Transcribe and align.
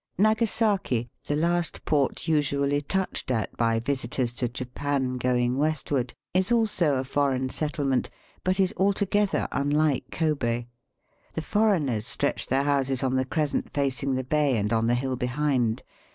Nagasaki, 0.17 1.11
the 1.27 1.35
last 1.35 1.85
port 1.85 2.27
usually 2.27 2.81
touched 2.81 3.29
at 3.29 3.55
by 3.55 3.77
visitors 3.79 4.31
to 4.33 4.49
Japan 4.49 5.17
going 5.17 5.59
westward, 5.59 6.15
is 6.33 6.51
also 6.51 6.95
a 6.95 7.03
foreign 7.03 7.49
settlement, 7.49 8.09
but 8.43 8.59
is 8.59 8.73
altogether 8.77 9.47
unlike 9.51 10.05
Kobe. 10.09 10.65
The 11.35 11.43
foreigners 11.43 12.07
stretch 12.07 12.47
their 12.47 12.63
houses 12.63 13.03
on 13.03 13.13
the 13.15 13.25
crescent 13.25 13.69
facing 13.69 14.15
the 14.15 14.23
bay 14.23 14.57
and 14.57 14.73
on 14.73 14.87
the 14.87 14.95
hill 14.95 15.15
behind. 15.15 15.83